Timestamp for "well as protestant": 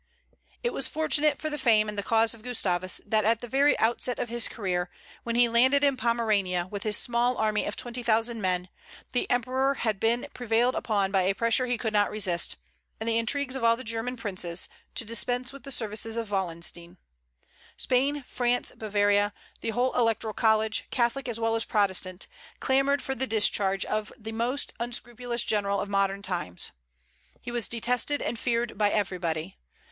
21.39-22.25